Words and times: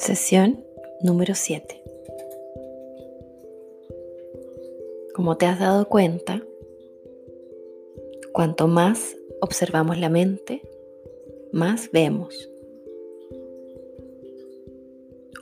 Sesión 0.00 0.64
número 1.02 1.34
7. 1.34 1.82
Como 5.14 5.36
te 5.36 5.44
has 5.44 5.60
dado 5.60 5.90
cuenta, 5.90 6.42
cuanto 8.32 8.66
más 8.66 9.14
observamos 9.42 9.98
la 9.98 10.08
mente, 10.08 10.62
más 11.52 11.90
vemos. 11.92 12.50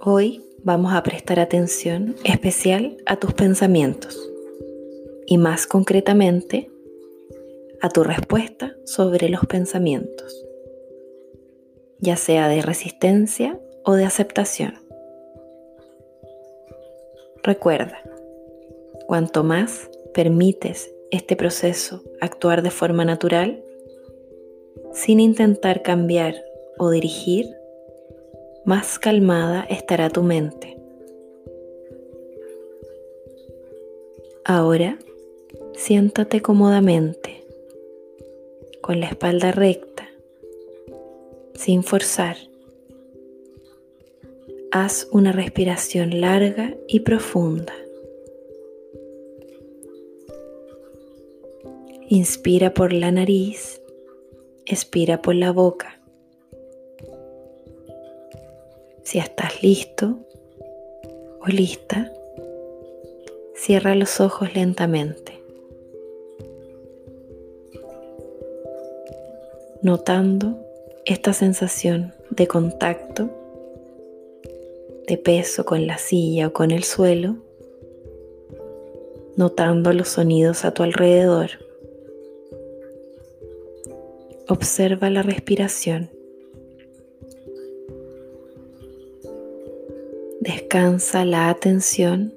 Hoy 0.01 0.45
vamos 0.65 0.93
a 0.93 1.05
prestar 1.05 1.39
atención 1.39 2.17
especial 2.25 2.97
a 3.07 3.15
tus 3.15 3.35
pensamientos 3.35 4.29
y 5.25 5.39
más 5.39 5.69
concretamente 5.69 6.69
a 7.81 7.91
tu 7.91 8.03
respuesta 8.03 8.75
sobre 8.87 9.29
los 9.29 9.47
pensamientos, 9.47 10.45
ya 12.01 12.17
sea 12.17 12.49
de 12.49 12.61
resistencia 12.61 13.61
o 13.85 13.95
de 13.95 14.05
aceptación. 14.05 14.75
Recuerda, 17.43 18.03
cuanto 19.07 19.45
más 19.45 19.91
permites 20.13 20.93
este 21.11 21.37
proceso 21.37 22.03
actuar 22.21 22.63
de 22.63 22.71
forma 22.71 23.05
natural, 23.05 23.63
sin 24.93 25.21
intentar 25.21 25.83
cambiar 25.83 26.35
o 26.79 26.91
dirigir, 26.91 27.47
más 28.65 28.99
calmada 28.99 29.67
estará 29.71 30.11
tu 30.11 30.23
mente. 30.23 30.77
Ahora, 34.45 34.99
siéntate 35.75 36.43
cómodamente, 36.43 37.45
con 38.81 39.01
la 39.01 39.07
espalda 39.07 39.53
recta, 39.53 40.09
sin 41.55 41.83
forzar. 41.83 42.48
Haz 44.81 45.09
una 45.11 45.33
respiración 45.33 46.21
larga 46.21 46.73
y 46.87 47.01
profunda. 47.01 47.73
Inspira 52.07 52.73
por 52.75 52.93
la 52.93 53.11
nariz, 53.11 53.83
expira 54.67 55.21
por 55.21 55.35
la 55.35 55.51
boca. 55.51 56.01
Si 59.03 59.19
estás 59.19 59.65
listo 59.65 60.21
o 61.41 61.47
lista, 61.49 62.13
cierra 63.57 63.97
los 63.97 64.21
ojos 64.21 64.55
lentamente, 64.55 65.43
notando 69.83 70.57
esta 71.05 71.33
sensación 71.33 72.15
de 72.31 72.47
contacto, 72.47 73.38
de 75.09 75.17
peso 75.17 75.65
con 75.65 75.87
la 75.87 75.97
silla 75.97 76.49
o 76.49 76.53
con 76.53 76.71
el 76.71 76.85
suelo, 76.85 77.37
notando 79.37 79.93
los 79.95 80.09
sonidos 80.09 80.67
a 80.67 80.73
tu 80.75 80.83
alrededor. 80.83 81.51
Observa 84.49 85.09
la 85.09 85.23
respiración. 85.23 86.11
Descansa 90.41 91.25
la 91.25 91.49
atención 91.49 92.35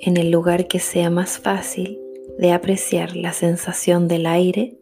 en 0.00 0.16
el 0.18 0.30
lugar 0.30 0.68
que 0.68 0.78
sea 0.78 1.08
más 1.10 1.38
fácil 1.38 1.98
de 2.38 2.52
apreciar 2.52 3.16
la 3.16 3.32
sensación 3.32 4.08
del 4.08 4.26
aire 4.26 4.76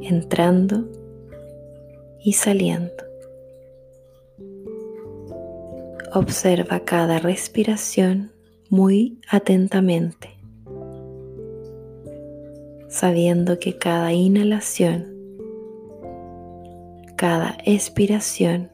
entrando 0.00 0.88
y 2.20 2.32
saliendo. 2.34 3.11
Observa 6.14 6.80
cada 6.80 7.18
respiración 7.18 8.32
muy 8.68 9.18
atentamente, 9.30 10.28
sabiendo 12.90 13.58
que 13.58 13.78
cada 13.78 14.12
inhalación, 14.12 15.06
cada 17.16 17.56
expiración 17.64 18.70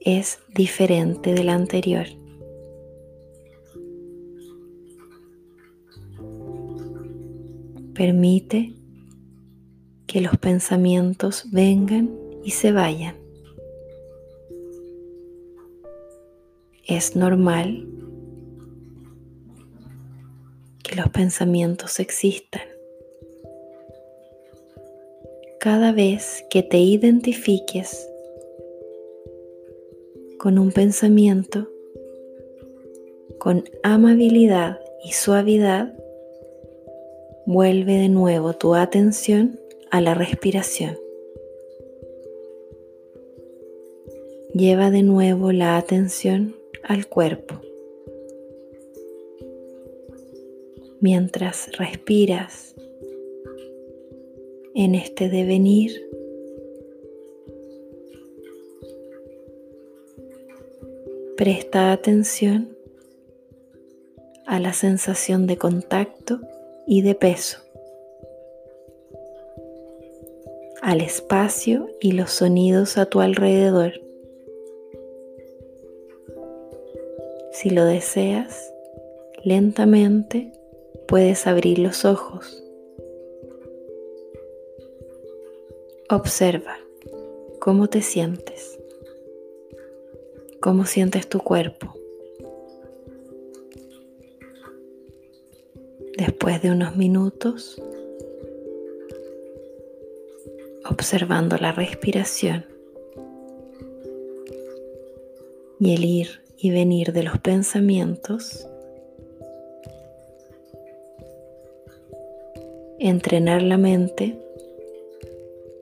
es 0.00 0.38
diferente 0.54 1.34
de 1.34 1.44
la 1.44 1.52
anterior. 1.52 2.06
Permite 7.92 8.72
que 10.06 10.22
los 10.22 10.38
pensamientos 10.38 11.50
vengan 11.52 12.10
y 12.42 12.52
se 12.52 12.72
vayan. 12.72 13.25
Es 16.88 17.16
normal 17.16 17.84
que 20.84 20.94
los 20.94 21.08
pensamientos 21.08 21.98
existan. 21.98 22.62
Cada 25.58 25.90
vez 25.90 26.44
que 26.48 26.62
te 26.62 26.78
identifiques 26.78 28.08
con 30.38 30.60
un 30.60 30.70
pensamiento, 30.70 31.68
con 33.40 33.64
amabilidad 33.82 34.78
y 35.04 35.10
suavidad, 35.10 35.92
vuelve 37.46 37.94
de 37.94 38.08
nuevo 38.08 38.52
tu 38.52 38.76
atención 38.76 39.58
a 39.90 40.00
la 40.00 40.14
respiración. 40.14 40.96
Lleva 44.54 44.92
de 44.92 45.02
nuevo 45.02 45.50
la 45.50 45.76
atención 45.76 46.54
al 46.86 47.06
cuerpo. 47.06 47.60
Mientras 51.00 51.76
respiras 51.76 52.74
en 54.74 54.94
este 54.94 55.28
devenir, 55.28 55.92
presta 61.36 61.92
atención 61.92 62.76
a 64.46 64.60
la 64.60 64.72
sensación 64.72 65.46
de 65.46 65.56
contacto 65.56 66.40
y 66.86 67.02
de 67.02 67.14
peso. 67.14 67.66
al 70.86 71.00
espacio 71.00 71.88
y 72.00 72.12
los 72.12 72.30
sonidos 72.30 72.96
a 72.96 73.06
tu 73.06 73.20
alrededor. 73.20 74.05
Si 77.58 77.70
lo 77.70 77.86
deseas, 77.86 78.70
lentamente 79.42 80.52
puedes 81.08 81.46
abrir 81.46 81.78
los 81.78 82.04
ojos. 82.04 82.62
Observa 86.10 86.76
cómo 87.58 87.88
te 87.88 88.02
sientes, 88.02 88.78
cómo 90.60 90.84
sientes 90.84 91.30
tu 91.30 91.38
cuerpo. 91.38 91.94
Después 96.18 96.60
de 96.60 96.72
unos 96.72 96.94
minutos, 96.94 97.80
observando 100.84 101.56
la 101.56 101.72
respiración 101.72 102.66
y 105.80 105.94
el 105.94 106.04
ir 106.04 106.45
y 106.58 106.70
venir 106.70 107.12
de 107.12 107.22
los 107.22 107.38
pensamientos, 107.38 108.66
entrenar 112.98 113.62
la 113.62 113.78
mente 113.78 114.38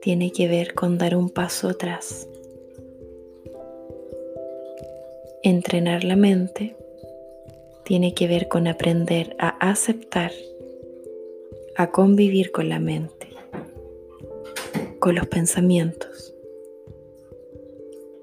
tiene 0.01 0.31
que 0.31 0.47
ver 0.47 0.73
con 0.73 0.97
dar 0.97 1.15
un 1.15 1.29
paso 1.29 1.69
atrás. 1.69 2.27
Entrenar 5.43 6.03
la 6.03 6.15
mente 6.15 6.75
tiene 7.83 8.13
que 8.13 8.27
ver 8.27 8.47
con 8.47 8.67
aprender 8.67 9.35
a 9.39 9.49
aceptar, 9.69 10.31
a 11.75 11.91
convivir 11.91 12.51
con 12.51 12.69
la 12.69 12.79
mente 12.79 13.25
con 15.05 15.13
los 15.13 15.27
pensamientos, 15.27 16.14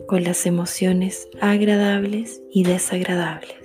con 0.07 0.25
las 0.25 0.47
emociones 0.47 1.29
agradables 1.41 2.41
y 2.51 2.65
desagradables. 2.65 3.63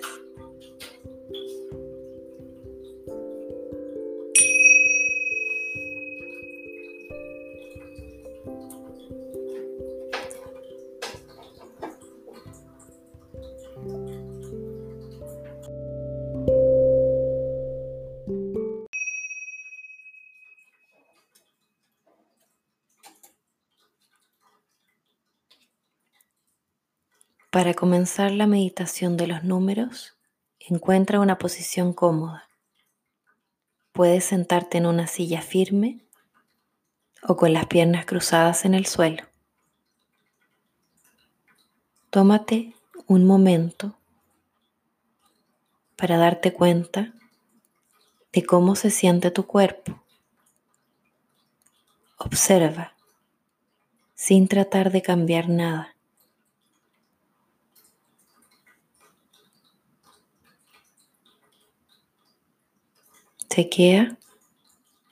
Para 27.57 27.73
comenzar 27.73 28.29
la 28.33 28.45
meditación 28.45 29.17
de 29.17 29.25
los 29.25 29.43
números, 29.43 30.15
encuentra 30.59 31.19
una 31.19 31.39
posición 31.39 31.91
cómoda. 31.91 32.47
Puedes 33.93 34.25
sentarte 34.25 34.77
en 34.77 34.85
una 34.85 35.07
silla 35.07 35.41
firme 35.41 36.05
o 37.23 37.35
con 37.35 37.53
las 37.53 37.65
piernas 37.65 38.05
cruzadas 38.05 38.63
en 38.63 38.75
el 38.75 38.85
suelo. 38.85 39.23
Tómate 42.11 42.75
un 43.07 43.25
momento 43.25 43.97
para 45.95 46.19
darte 46.19 46.53
cuenta 46.53 47.11
de 48.33 48.45
cómo 48.45 48.75
se 48.75 48.91
siente 48.91 49.31
tu 49.31 49.47
cuerpo. 49.47 50.03
Observa 52.19 52.93
sin 54.13 54.47
tratar 54.47 54.91
de 54.91 55.01
cambiar 55.01 55.49
nada. 55.49 55.96
Chequea 63.57 64.19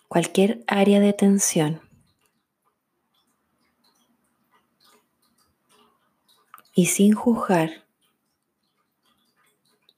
cualquier 0.07 0.63
área 0.67 0.99
de 0.99 1.13
tensión. 1.13 1.81
Y 6.75 6.85
sin 6.85 7.15
juzgar, 7.15 7.87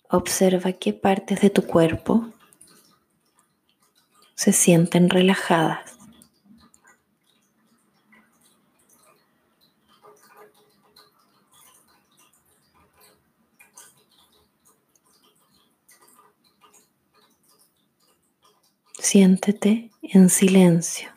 observa 0.09 0.71
qué 0.71 0.93
partes 0.93 1.41
de 1.41 1.49
tu 1.49 1.67
cuerpo 1.67 2.31
se 4.33 4.53
sienten 4.53 5.09
relajadas. 5.09 5.96
Siéntete 18.99 19.91
en 20.01 20.29
silencio. 20.29 21.09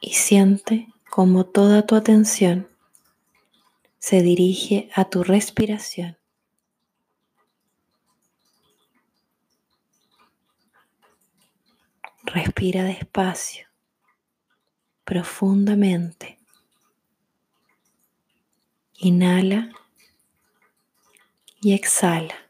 Y 0.00 0.14
siente 0.14 0.88
como 1.10 1.44
toda 1.44 1.84
tu 1.86 1.94
atención 1.94 2.68
se 3.98 4.22
dirige 4.22 4.88
a 4.94 5.04
tu 5.04 5.22
respiración. 5.22 6.16
Respira 12.22 12.84
despacio, 12.84 13.66
profundamente. 15.04 16.38
Inhala 18.94 19.70
y 21.60 21.74
exhala. 21.74 22.48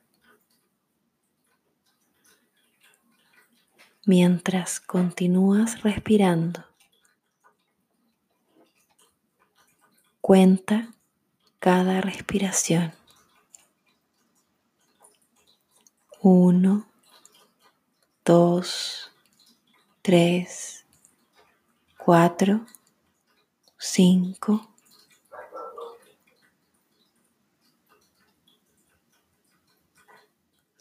mientras 4.08 4.81
continúas 4.81 5.82
respirando. 5.82 6.64
Cuenta 10.22 10.94
cada 11.58 12.00
respiración. 12.00 12.94
Uno, 16.22 16.87
dos, 18.25 19.12
tres, 20.00 20.87
cuatro, 21.99 22.64
cinco. 23.76 24.75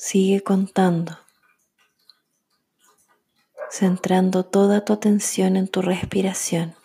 Sigue 0.09 0.41
contando 0.41 1.19
centrando 3.69 4.45
toda 4.45 4.85
tu 4.85 4.93
atención 4.93 5.57
en 5.57 5.67
tu 5.67 5.81
respiración 5.81 6.75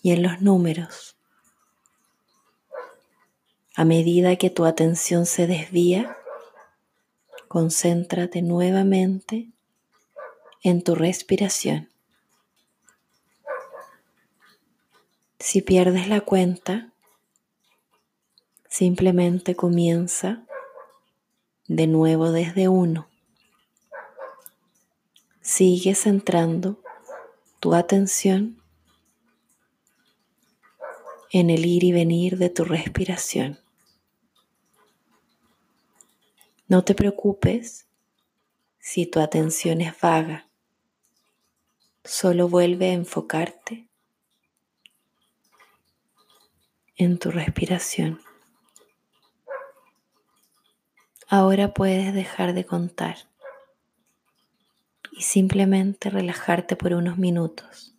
y 0.00 0.12
en 0.12 0.22
los 0.22 0.40
números. 0.40 1.16
A 3.74 3.84
medida 3.84 4.36
que 4.36 4.48
tu 4.48 4.64
atención 4.64 5.26
se 5.26 5.48
desvía, 5.48 6.16
concéntrate 7.48 8.42
nuevamente 8.42 9.50
en 10.62 10.84
tu 10.84 10.94
respiración. 10.94 11.90
Si 15.40 15.62
pierdes 15.62 16.06
la 16.06 16.20
cuenta, 16.20 16.92
simplemente 18.68 19.56
comienza 19.56 20.46
de 21.68 21.86
nuevo 21.86 22.32
desde 22.32 22.68
uno. 22.68 23.08
Sigue 25.40 25.94
centrando 25.94 26.80
tu 27.60 27.74
atención 27.74 28.62
en 31.30 31.50
el 31.50 31.64
ir 31.64 31.84
y 31.84 31.92
venir 31.92 32.36
de 32.36 32.50
tu 32.50 32.64
respiración. 32.64 33.58
No 36.68 36.84
te 36.84 36.94
preocupes 36.94 37.86
si 38.78 39.06
tu 39.06 39.20
atención 39.20 39.80
es 39.80 39.98
vaga. 40.00 40.48
Solo 42.04 42.48
vuelve 42.48 42.90
a 42.90 42.94
enfocarte 42.94 43.88
en 46.96 47.18
tu 47.18 47.30
respiración. 47.30 48.20
Ahora 51.34 51.72
puedes 51.72 52.12
dejar 52.12 52.52
de 52.52 52.66
contar 52.66 53.16
y 55.12 55.22
simplemente 55.22 56.10
relajarte 56.10 56.76
por 56.76 56.92
unos 56.92 57.16
minutos. 57.16 57.94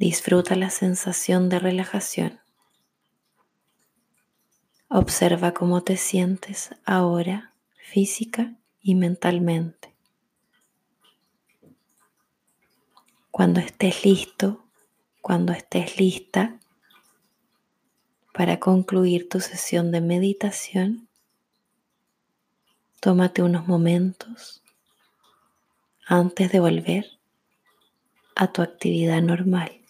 Disfruta 0.00 0.56
la 0.56 0.68
sensación 0.68 1.48
de 1.48 1.60
relajación. 1.60 2.40
Observa 4.88 5.54
cómo 5.54 5.84
te 5.84 5.96
sientes 5.96 6.74
ahora 6.84 7.54
física 7.76 8.56
y 8.80 8.96
mentalmente. 8.96 9.94
Cuando 13.30 13.60
estés 13.60 14.04
listo, 14.04 14.66
cuando 15.20 15.52
estés 15.52 16.00
lista 16.00 16.58
para 18.34 18.58
concluir 18.58 19.28
tu 19.28 19.38
sesión 19.38 19.92
de 19.92 20.00
meditación, 20.00 21.08
tómate 23.02 23.42
unos 23.42 23.66
momentos 23.66 24.62
antes 26.06 26.52
de 26.52 26.60
volver 26.60 27.04
a 28.36 28.52
tu 28.52 28.62
actividad 28.62 29.20
normal. 29.20 29.81